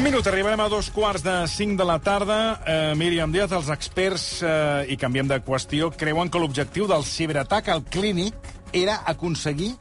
[0.00, 2.36] Un minut, arribarem a dos quarts de cinc de la tarda.
[2.64, 7.68] Eh, Míriam Díaz, els experts, eh, i canviem de qüestió, creuen que l'objectiu del ciberatac
[7.68, 8.32] al clínic
[8.72, 9.74] era aconseguir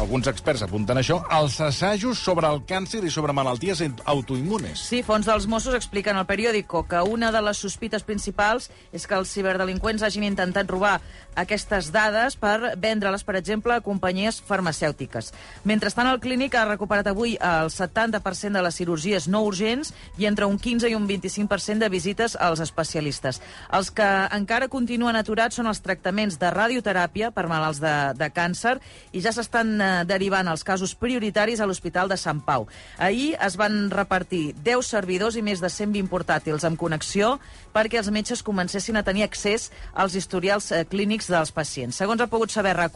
[0.00, 4.80] alguns experts apunten això, els assajos sobre el càncer i sobre malalties autoimmunes.
[4.88, 9.16] Sí, fons dels Mossos expliquen al periòdico que una de les sospites principals és que
[9.18, 10.98] els ciberdelinqüents hagin intentat robar
[11.36, 15.32] aquestes dades per vendre-les, per exemple, a companyies farmacèutiques.
[15.64, 20.48] Mentrestant, el clínic ha recuperat avui el 70% de les cirurgies no urgents i entre
[20.48, 23.40] un 15 i un 25% de visites als especialistes.
[23.72, 28.78] Els que encara continuen aturats són els tractaments de radioteràpia per malalts de, de càncer
[29.12, 32.68] i ja s'estan derivant els casos prioritaris a l'Hospital de Sant Pau.
[32.98, 37.38] Ahir es van repartir 10 servidors i més de 120 portàtils amb connexió
[37.74, 41.96] perquè els metges comencessin a tenir accés als historials eh, clínics dels pacients.
[41.96, 42.92] Segons ha pogut saber rac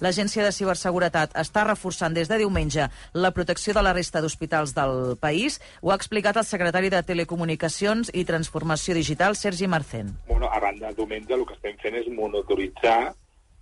[0.00, 5.16] l'Agència de Ciberseguretat està reforçant des de diumenge la protecció de la resta d'hospitals del
[5.20, 5.58] país.
[5.82, 10.14] Ho ha explicat el secretari de Telecomunicacions i Transformació Digital, Sergi Marcén.
[10.28, 13.14] Bueno, a banda diumenge, el que estem fent és monitoritzar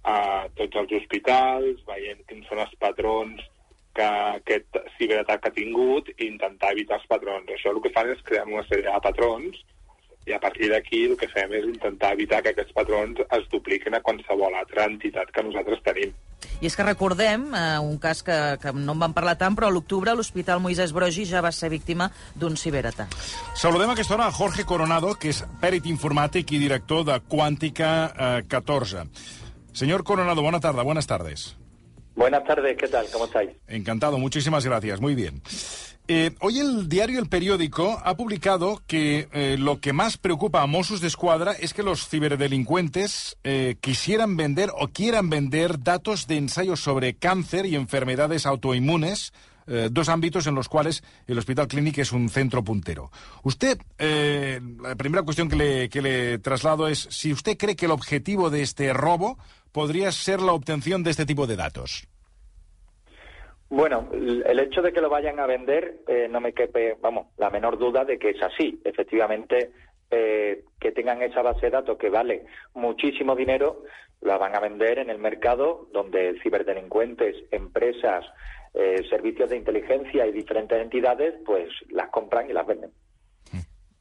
[0.04, 3.42] a tots els hospitals, veient quins són els patrons
[3.96, 7.50] que aquest ciberatac ha tingut i intentar evitar els patrons.
[7.50, 9.60] Això el que fan és crear una sèrie de patrons
[10.28, 13.96] i a partir d'aquí el que fem és intentar evitar que aquests patrons es dupliquin
[13.96, 16.12] a qualsevol altra entitat que nosaltres tenim.
[16.60, 19.68] I és que recordem, eh, un cas que, que no en vam parlar tant, però
[19.68, 23.16] a l'octubre l'Hospital Moisès Brogi ja va ser víctima d'un ciberatac.
[23.56, 27.92] Saludem a aquesta hora a Jorge Coronado, que és pèrit informàtic i director de Quàntica
[28.12, 29.06] eh, 14.
[29.80, 31.56] Señor Coronado, buena tarde, buenas tardes.
[32.14, 33.06] Buenas tardes, ¿qué tal?
[33.10, 33.48] ¿Cómo estáis?
[33.66, 35.40] Encantado, muchísimas gracias, muy bien.
[36.06, 40.66] Eh, hoy el diario El Periódico ha publicado que eh, lo que más preocupa a
[40.66, 46.36] Mossos de Escuadra es que los ciberdelincuentes eh, quisieran vender o quieran vender datos de
[46.36, 49.32] ensayos sobre cáncer y enfermedades autoinmunes
[49.70, 53.10] eh, dos ámbitos en los cuales el Hospital Clínic es un centro puntero.
[53.44, 57.86] Usted, eh, la primera cuestión que le, que le traslado es si usted cree que
[57.86, 59.38] el objetivo de este robo
[59.72, 62.08] podría ser la obtención de este tipo de datos.
[63.68, 67.50] Bueno, el hecho de que lo vayan a vender eh, no me quepe, vamos, la
[67.50, 68.80] menor duda de que es así.
[68.84, 69.70] Efectivamente,
[70.10, 73.84] eh, que tengan esa base de datos que vale muchísimo dinero,
[74.20, 78.24] la van a vender en el mercado donde ciberdelincuentes, empresas,
[78.74, 82.90] eh, servicios de inteligencia y diferentes entidades, pues las compran y las venden.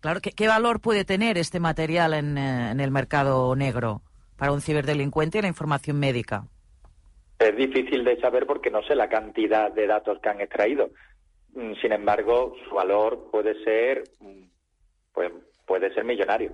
[0.02, 4.02] Claro, ¿qué, qué valor puede tener este material en, eh, en, el mercado negro
[4.38, 6.46] para un ciberdelincuente y la información médica?
[7.38, 10.90] Es difícil de saber porque no sé la cantidad de datos que han extraído.
[11.54, 14.44] Mm, sin embargo, su valor puede ser, mm,
[15.14, 15.32] pues,
[15.70, 16.52] puede ser millonario.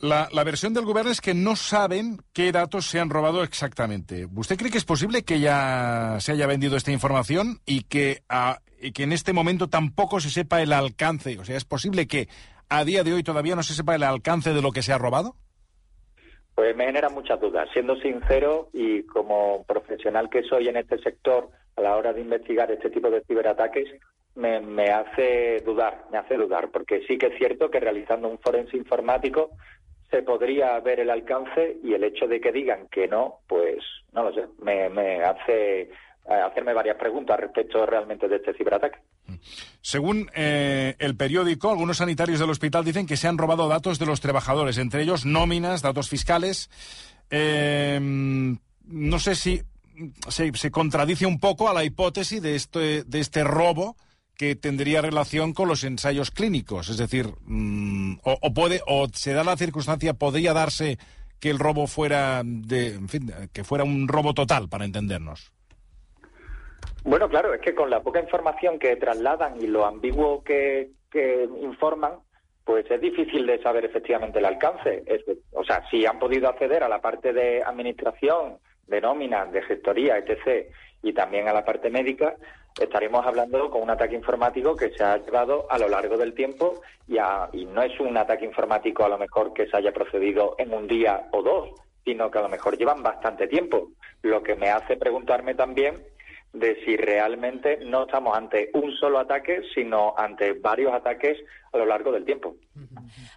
[0.00, 4.26] La, la, versión del gobierno es que no saben qué datos se han robado exactamente.
[4.34, 8.58] ¿Usted cree que es posible que ya se haya vendido esta información y que, a,
[8.80, 11.38] y que en este momento tampoco se sepa el alcance?
[11.38, 12.28] O sea, ¿es posible que
[12.68, 14.98] a día de hoy todavía no se sepa el alcance de lo que se ha
[14.98, 15.34] robado?
[16.54, 17.68] Pues me genera muchas dudas.
[17.72, 22.70] Siendo sincero y como profesional que soy en este sector, a la hora de investigar
[22.70, 23.88] este tipo de ciberataques,
[24.34, 28.38] me, me, hace dudar, me hace dudar, porque sí que es cierto que realizando un
[28.38, 29.50] forense informático
[30.10, 33.78] se podría ver el alcance y el hecho de que digan que no, pues
[34.12, 35.88] no lo sé, me, me hace eh,
[36.26, 38.98] hacerme varias preguntas respecto realmente de este ciberataque.
[39.82, 44.06] Según eh, el periódico, algunos sanitarios del hospital dicen que se han robado datos de
[44.06, 46.70] los trabajadores, entre ellos nóminas, datos fiscales.
[47.30, 49.62] Eh, no sé si
[50.28, 53.96] se, se, contradice un poco a la hipótesis de este, de este robo
[54.36, 56.88] que tendría relación con los ensayos clínicos.
[56.88, 60.98] Es decir, o, o, puede, o se da la circunstancia, podría darse
[61.40, 65.52] que el robo fuera de, en fin, que fuera un robo total, para entendernos.
[67.04, 71.46] Bueno, claro, es que con la poca información que trasladan y lo ambiguo que, que
[71.60, 72.14] informan,
[72.64, 75.02] pues es difícil de saber efectivamente el alcance.
[75.06, 75.22] Es,
[75.52, 78.56] o sea, si han podido acceder a la parte de administración,
[78.86, 80.72] de nóminas, de gestoría, etc.,
[81.02, 82.36] y también a la parte médica,
[82.80, 86.80] estaremos hablando con un ataque informático que se ha llevado a lo largo del tiempo
[87.06, 90.54] y, a, y, no es un ataque informático a lo mejor que se haya procedido
[90.58, 91.70] en un día o dos,
[92.04, 93.90] sino que a lo mejor llevan bastante tiempo.
[94.22, 96.02] Lo que me hace preguntarme también
[96.54, 101.36] de si realmente no estamos ante un solo ataque, sino ante varios ataques
[101.72, 102.54] a lo largo del tiempo.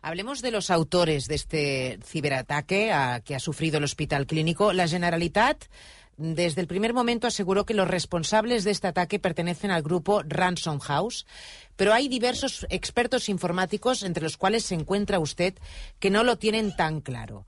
[0.03, 4.71] Hablemos de los autores de este ciberataque a, que ha sufrido el Hospital Clínico.
[4.71, 5.65] La Generalitat
[6.17, 10.79] desde el primer momento aseguró que los responsables de este ataque pertenecen al grupo Ransom
[10.79, 11.27] House,
[11.75, 15.53] pero hay diversos expertos informáticos, entre los cuales se encuentra usted,
[15.99, 17.45] que no lo tienen tan claro.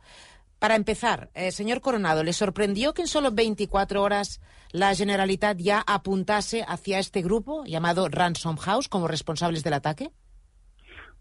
[0.59, 4.39] Para empezar, eh, señor Coronado, ¿le sorprendió que en solo 24 horas
[4.71, 10.09] la Generalitat ya apuntase hacia este grupo llamado Ransom House como responsables del ataque?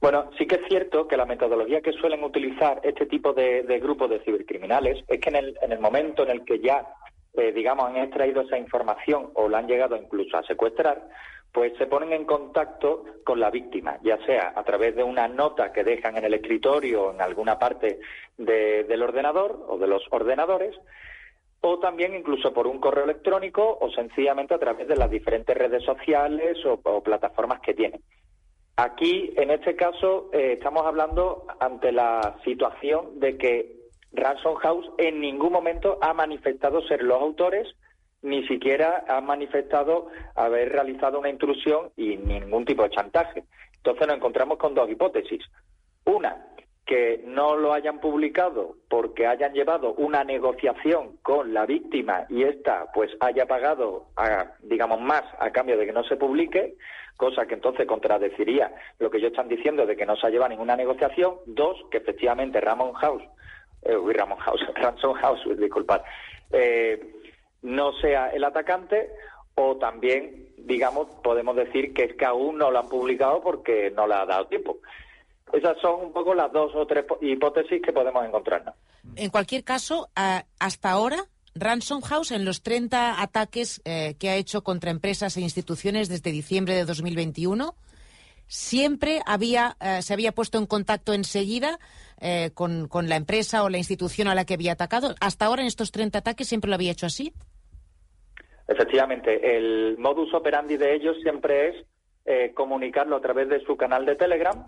[0.01, 4.11] Bueno, sí que es cierto que la metodología que suelen utilizar este tipo de, grupos
[4.11, 6.87] de cibercriminales es que en el momento en el que ya,
[7.35, 11.09] eh, digamos, han extraído esa información o la han llegado incluso a secuestrar,
[11.53, 15.73] pues se ponen en contacto con la víctima, ya sea a través de una nota
[15.73, 18.01] que dejan en el escritorio o en alguna parte
[18.37, 20.75] del ordenador o de los ordenadores,
[21.61, 25.83] o también incluso por un correo electrónico o sencillamente a través de las diferentes redes
[25.85, 28.03] sociales o, plataformas que tienen.
[28.77, 33.78] Aquí, en este caso, eh, estamos hablando ante la situación de que
[34.19, 37.75] Ransom House en ningún momento ha manifestado ser los autores
[38.23, 43.45] ni siquiera han manifestado haber realizado una intrusión y ningún tipo de chantaje.
[43.77, 45.45] Entonces nos encontramos con dos hipótesis.
[46.05, 46.49] Una,
[46.85, 52.87] que no lo hayan publicado porque hayan llevado una negociación con la víctima y ésta
[52.95, 54.07] pues haya pagado,
[54.63, 56.77] digamos, más a cambio de que no se publique,
[57.17, 60.49] cosa que entonces contradeciría lo que ellos están diciendo de que no se ha llevado
[60.49, 61.35] ninguna negociación.
[61.45, 63.23] Dos, que efectivamente Ramon House,
[63.89, 66.03] eh, Ramon House, Ransom House, disculpad,
[66.53, 67.15] eh,
[67.63, 69.11] no sea el atacante
[69.55, 74.07] o también, digamos, podemos decir que es que aún no lo han publicado porque no
[74.07, 74.79] le ha dado tiempo.
[75.53, 78.75] Esas son un poco las dos o tres hipótesis que podemos encontrarnos.
[79.17, 81.25] En cualquier caso, hasta ahora,
[81.55, 86.31] Ransom House, en los 30 ataques eh, que ha hecho contra empresas e instituciones desde
[86.31, 87.75] diciembre de 2021,
[88.49, 91.79] siempre había, eh, se había puesto en contacto enseguida
[92.21, 95.15] eh, con, con, la empresa o la institución a la que había atacado.
[95.21, 97.33] Hasta ahora, en estos 30 ataques, siempre lo había hecho así.
[98.67, 101.87] Efectivamente, el modus operandi de ellos siempre es
[102.27, 104.67] eh, comunicarlo a través de su canal de Telegram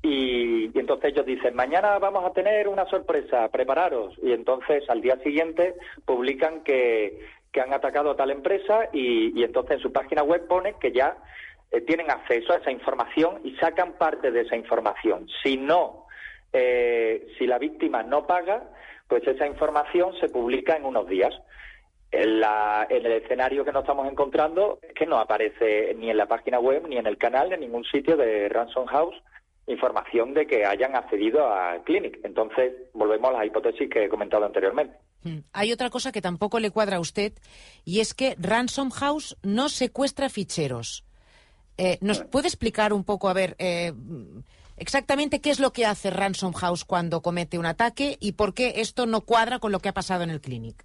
[0.00, 4.14] y, entonces ellos dicen, mañana vamos a tener una sorpresa, prepararos.
[4.22, 7.18] Y entonces al día siguiente publican que,
[7.60, 11.16] han atacado a tal empresa y, entonces en su página web pone que ya
[11.72, 15.26] eh, tienen acceso a esa información y sacan parte de esa información.
[15.42, 16.06] Si no,
[16.52, 18.70] eh, si la víctima no paga,
[19.08, 21.34] pues esa información se publica en unos días
[22.12, 26.60] en, el escenario que nos estamos encontrando es que no aparece ni en la página
[26.60, 29.16] web, ni en el canal, en ningún sitio de Ransom House
[29.66, 32.18] información de que hayan accedido a Clinic.
[32.24, 34.96] Entonces, volvemos a la hipótesis que he comentado anteriormente.
[35.22, 35.38] Hmm.
[35.52, 37.32] Hay otra cosa que tampoco le cuadra a usted,
[37.84, 41.04] y es que Ransom House no secuestra ficheros.
[41.78, 43.92] Eh, ¿Nos puede explicar un poco, a ver, eh,
[44.76, 48.74] exactamente qué es lo que hace Ransom House cuando comete un ataque y por qué
[48.76, 50.84] esto no cuadra con lo que ha pasado en el Clinic?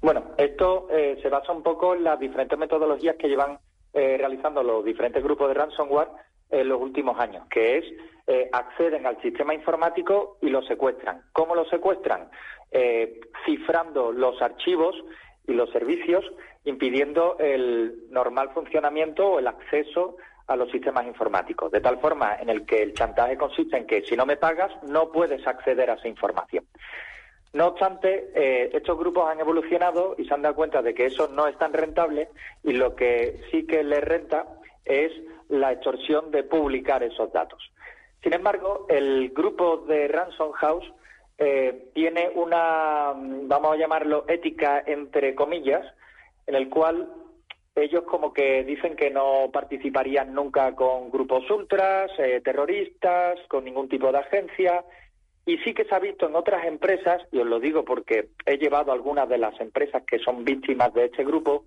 [0.00, 3.58] Bueno, esto eh, se basa un poco en las diferentes metodologías que llevan
[3.94, 6.08] eh, realizando los diferentes grupos de ransomware
[6.50, 7.84] en los últimos años, que es
[8.52, 11.22] acceden al sistema informático y lo secuestran.
[11.32, 12.30] ¿Cómo lo secuestran?
[13.44, 14.96] cifrando los archivos
[15.46, 16.24] y los servicios,
[16.64, 22.50] impidiendo el normal funcionamiento o el acceso a los sistemas informáticos, de tal forma en
[22.50, 25.94] el que el chantaje consiste en que si no me pagas no puedes acceder a
[25.94, 26.64] esa información.
[27.54, 31.28] No obstante, eh, estos grupos han evolucionado y se han dado cuenta de que eso
[31.28, 32.28] no es tan rentable
[32.64, 34.46] y lo que sí que les renta
[34.84, 35.12] es
[35.48, 37.72] la extorsión de publicar esos datos.
[38.22, 40.92] Sin embargo, el grupo de Ransom House
[41.38, 45.84] eh, tiene una, vamos a llamarlo, ética entre comillas,
[46.46, 47.08] en el cual
[47.74, 53.88] ellos como que dicen que no participarían nunca con grupos ultras, eh, terroristas, con ningún
[53.88, 54.84] tipo de agencia,
[55.46, 58.56] y sí que se ha visto en otras empresas, y os lo digo porque he
[58.56, 61.64] llevado algunas de las empresas que son víctimas de este grupo,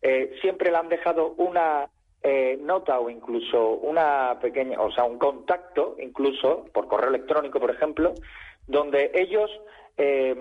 [0.00, 1.88] eh, siempre le han dejado una
[2.22, 7.70] eh, nota o incluso una pequeña, o sea, un contacto, incluso por correo electrónico, por
[7.70, 8.14] ejemplo,
[8.66, 9.50] donde ellos,
[9.96, 10.36] eh,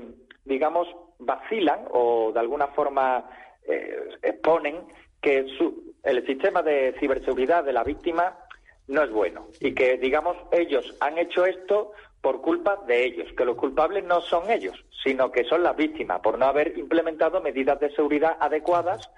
[0.46, 0.88] digamos,
[1.20, 3.30] vacilan o de alguna forma
[4.22, 4.82] exponen
[5.22, 5.46] que
[6.04, 8.38] el sistema de ciberseguridad de la víctima
[8.88, 11.92] no es bueno y que, digamos, ellos han hecho esto
[12.22, 16.20] por culpa de ellos, que los culpables no son ellos, sino que son las víctimas
[16.22, 19.10] por no haber implementado medidas de seguridad adecuadas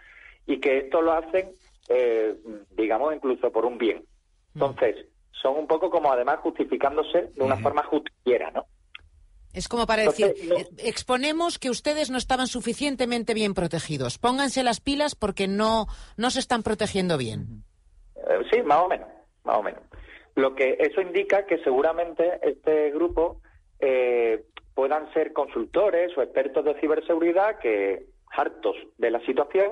[0.45, 1.51] y que esto lo hacen,
[1.89, 2.35] eh,
[2.71, 4.05] digamos, incluso por un bien.
[4.53, 8.65] Entonces, son un poco como además justificándose de una forma justiciera, ¿no?
[9.53, 14.19] Es como para decir, eh, exponemos que ustedes no estaban suficientemente bien protegidos.
[14.19, 17.63] Pónganse las pilas porque no, no se están protegiendo bien.
[18.15, 19.07] Eh, sí, más o menos,
[19.43, 19.81] más o menos.
[20.35, 23.41] Lo que eso indica que seguramente este grupo
[23.79, 29.71] eh, puedan ser consultores o expertos de ciberseguridad que, hartos de la situación,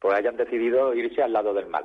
[0.00, 1.84] pues hayan decidido irse al lado del mal.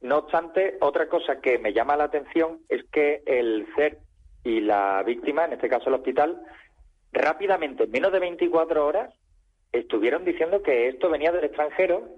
[0.00, 3.98] No obstante, otra cosa que me llama la atención es que el CER
[4.44, 6.40] y la víctima, en este caso el hospital,
[7.12, 9.12] rápidamente, en menos de 24 horas,
[9.72, 12.08] estuvieron diciendo que esto venía del extranjero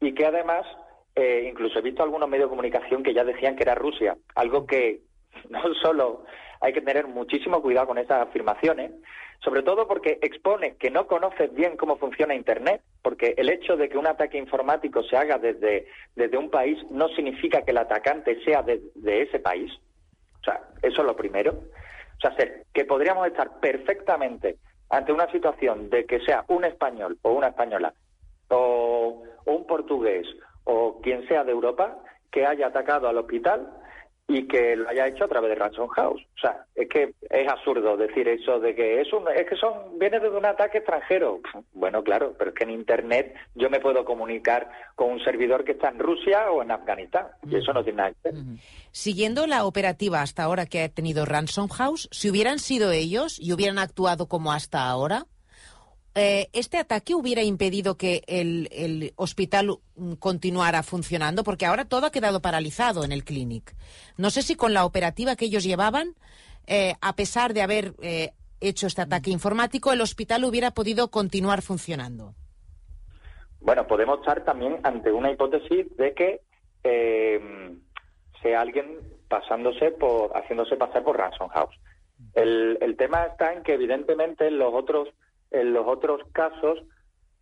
[0.00, 0.66] y que además,
[1.14, 4.66] eh, incluso he visto algunos medios de comunicación que ya decían que era Rusia, algo
[4.66, 5.02] que
[5.50, 6.24] no solo
[6.60, 8.92] hay que tener muchísimo cuidado con esas afirmaciones,
[9.40, 13.88] sobre todo porque expone que no conoces bien cómo funciona Internet, porque el hecho de
[13.88, 18.42] que un ataque informático se haga desde, desde un país no significa que el atacante
[18.44, 19.70] sea de, ese país.
[20.40, 21.52] O sea, eso es lo primero.
[21.52, 22.34] O sea,
[22.72, 24.56] que podríamos estar perfectamente
[24.90, 27.92] ante una situación de que sea un español o una española
[28.48, 30.26] o, un portugués
[30.64, 31.98] o quien sea de Europa
[32.30, 33.70] que haya atacado al hospital
[34.28, 36.20] y que lo haya hecho a través de Ransom House.
[36.36, 39.98] O sea, es que es absurdo decir eso de que es un, es que son
[39.98, 41.40] viene de un ataque extranjero.
[41.72, 45.72] Bueno, claro, pero es que en internet yo me puedo comunicar con un servidor que
[45.72, 48.42] está en Rusia o en Afganistán y eso no tiene nada que ver.
[48.90, 53.52] Siguiendo la operativa hasta ahora que ha tenido Ransom House, si hubieran sido ellos y
[53.52, 55.26] hubieran actuado como hasta ahora,
[56.18, 61.44] eh, ¿este ataque hubiera impedido que el, hospital mm, continuara funcionando?
[61.44, 63.74] Porque ahora todo ha quedado paralizado en el clinic.
[64.16, 66.14] No sé si con la operativa que ellos llevaban,
[66.66, 68.30] eh, a pesar de haber eh,
[68.62, 72.32] hecho este ataque informático, el hospital hubiera podido continuar funcionando.
[73.60, 76.40] Bueno, podemos estar también ante una hipótesis de que
[78.40, 81.74] sea alguien pasándose por, haciéndose pasar por Ransom House.
[82.32, 85.08] El, el tema está en que evidentemente los otros
[85.60, 86.82] en los otros casos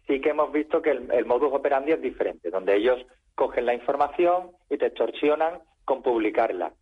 [0.06, 3.04] sí que hemos visto que el, modus operandi es diferente, donde ellos
[3.34, 6.72] cogen la información y te extorsionan con publicarla.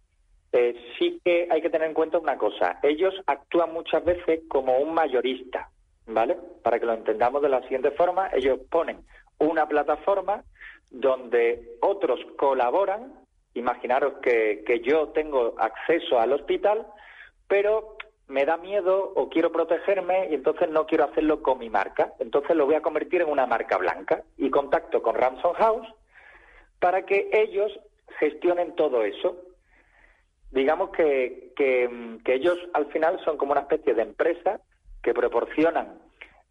[0.53, 4.77] Eh, sí que hay que tener en cuenta una cosa, ellos actúan muchas veces como
[4.79, 5.71] un mayorista,
[6.07, 6.37] ¿vale?
[6.63, 8.99] Para que lo entendamos de la siguiente forma, ellos ponen
[9.39, 10.45] una plataforma
[10.91, 13.15] donde otros colaboran,
[13.55, 16.87] imaginaros que, que yo tengo acceso al hospital,
[17.49, 17.97] pero
[18.33, 22.15] me da miedo o quiero protegerme y entonces no quiero hacerlo con mi marca.
[22.19, 25.87] Entonces lo voy a convertir en una marca blanca y contacto con Ransom House
[26.81, 27.71] para que ellos
[28.19, 29.37] gestionen todo eso.
[30.51, 31.91] Digamos que, que,
[32.25, 34.61] ellos al final son como una especie de empresa
[35.03, 35.99] que proporcionan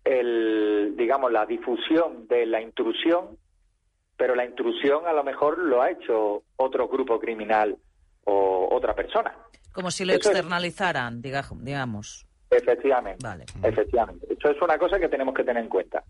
[0.03, 3.37] el, digamos, la difusión de la intrusión,
[4.17, 7.75] pero la intrusión a lo mejor lo ha hecho otro grupo criminal
[8.25, 9.35] o otra persona.
[9.71, 12.25] Como si lo externalizaran, digamos.
[12.49, 13.23] Efectivamente.
[13.23, 13.45] Vale.
[13.63, 14.27] Efectivamente.
[14.29, 16.03] Eso es una cosa que tenemos que tener en cuenta.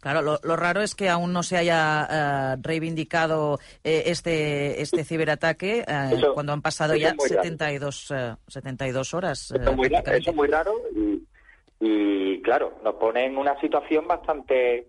[0.00, 5.84] Claro, lo, raro es que aún no se haya eh, reivindicado eh, este este ciberataque
[5.86, 8.14] eh, cuando han pasado ya 72,
[8.48, 9.50] 72 horas.
[9.50, 11.22] Eso es, muy, eso es muy raro y,
[11.80, 14.88] y, claro, nos pone en una situación bastante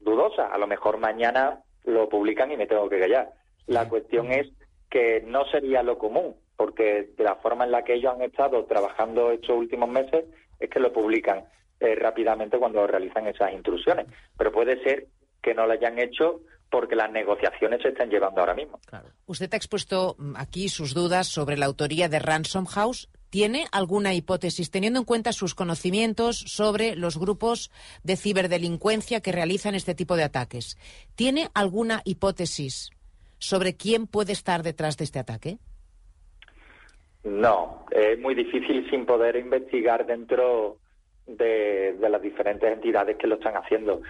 [0.00, 0.48] dudosa.
[0.48, 3.32] A lo mejor mañana lo publican y me tengo que callar.
[3.66, 4.48] La cuestión es
[4.90, 8.64] que no sería lo común, porque de la forma en la que ellos han estado
[8.64, 10.24] trabajando estos últimos meses
[10.58, 11.44] es que lo publican
[11.80, 14.06] eh, rápidamente cuando realizan esas intrusiones.
[14.36, 15.06] Pero puede ser
[15.42, 16.40] que no lo hayan hecho
[16.70, 18.78] porque las negociaciones se están llevando ahora mismo.
[19.26, 23.08] Usted ha expuesto mm, aquí sus dudas sobre la autoría de Ransom House.
[23.30, 27.70] ¿Tiene alguna hipótesis, teniendo en cuenta sus conocimientos sobre los grupos
[28.02, 30.78] de ciberdelincuencia que realizan este tipo de ataques?
[31.14, 32.90] ¿Tiene alguna hipótesis
[33.38, 35.58] sobre quién puede estar detrás de este ataque?
[37.24, 40.78] No, es muy difícil sin poder investigar dentro
[41.26, 44.02] de, las diferentes entidades que lo están haciendo.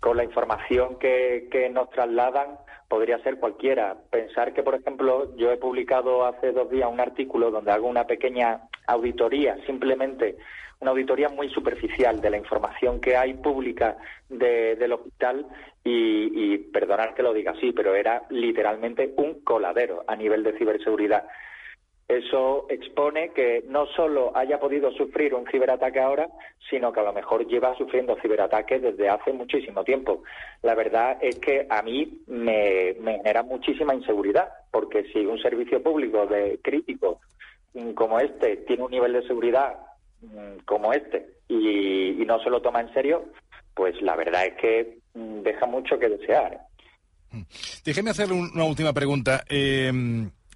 [0.00, 3.96] Con la información que, que nos trasladan, podría ser cualquiera.
[4.10, 8.06] Pensar que, por ejemplo, yo he publicado hace dos días un artículo donde hago una
[8.06, 10.36] pequeña auditoría, simplemente
[10.80, 13.96] una auditoría muy superficial de la información que hay pública
[14.28, 15.46] del hospital
[15.82, 20.56] y, y perdonar que lo diga así, pero era literalmente un coladero a nivel de
[20.58, 21.24] ciberseguridad.
[22.06, 26.28] Eso expone que no solo haya podido sufrir un ciberataque ahora,
[26.68, 30.22] sino que a lo mejor lleva sufriendo ciberataques desde hace muchísimo tiempo.
[30.62, 35.82] La verdad es que a mí me, me genera muchísima inseguridad, porque si un servicio
[35.82, 37.20] público de crítico
[37.94, 39.74] como este tiene un nivel de seguridad
[40.64, 43.24] como este y, no se lo toma en serio,
[43.74, 46.58] pues la verdad es que mm, deja mucho que desear.
[47.30, 47.42] Mm.
[47.84, 49.44] Déjeme hacerle una última pregunta.
[49.48, 49.92] Eh,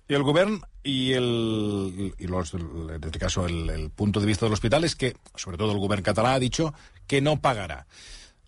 [0.09, 4.85] el gobierno y, el, y los, en este caso el, punto de vista del hospital
[4.85, 6.73] es que, sobre todo el gobierno catalán, ha dicho
[7.07, 7.87] que no pagará.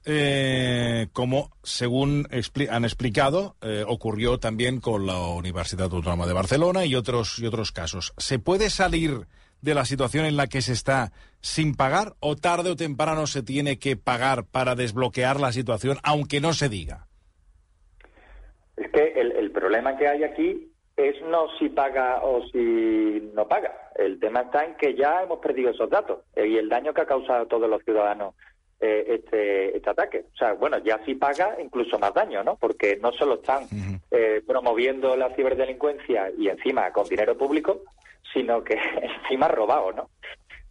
[0.06, 2.26] Eh, como, según
[2.70, 7.72] han explicado, eh, ocurrió también con la Universidad Autónoma de Barcelona y otros, y otros
[7.72, 8.14] casos.
[8.16, 9.26] ¿Se puede salir
[9.62, 13.42] de la situación en la que se está sin pagar o tarde o temprano se
[13.42, 17.06] tiene que pagar para desbloquear la situación, aunque no se diga?
[18.76, 23.90] Es que el, problema que hay aquí es no si paga o si no paga.
[23.94, 27.06] El tema está en que ya hemos perdido esos datos y el daño que ha
[27.06, 28.34] causado a todos los ciudadanos
[28.80, 30.24] eh, este, este ataque.
[30.32, 32.56] O sea, bueno, ya sí paga incluso más daño, ¿no?
[32.56, 33.64] Porque no solo están
[34.10, 37.82] eh, promoviendo la ciberdelincuencia y encima con dinero público,
[38.32, 40.10] sino que encima robado, ¿no?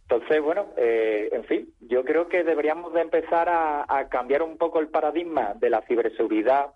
[0.02, 4.58] Entonces, bueno, eh, en fin, yo creo que deberíamos de empezar a, a cambiar un
[4.58, 6.72] poco el paradigma de la ciberseguridad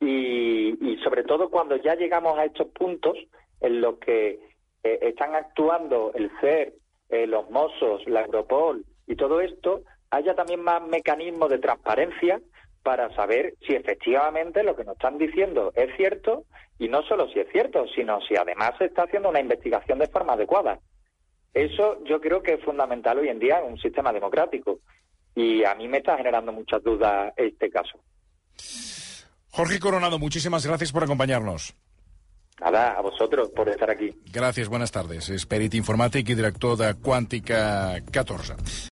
[0.00, 3.18] y, y, sobre todo cuando ya llegamos a estos puntos
[3.60, 4.40] en los que
[4.82, 6.72] eh, están actuando el CER,
[7.10, 12.40] eh, los Mossos, la Europol y todo esto, haya también más mecanismos de transparencia
[12.84, 16.44] para saber si efectivamente lo que nos están diciendo es cierto
[16.78, 20.06] y no solo si es cierto, sino si además se está haciendo una investigación de
[20.06, 20.78] forma adecuada.
[21.54, 24.80] Eso yo creo que es fundamental hoy en día en un sistema democrático
[25.34, 27.98] y a mí me está generando muchas dudas este caso.
[29.50, 31.74] Jorge Coronado, muchísimas gracias por acompañarnos.
[32.60, 34.12] Nada, a vosotros por estar aquí.
[34.30, 35.30] Gràcies, buenas tardes.
[35.30, 38.92] És perit informàtic i director de Quàntica 14.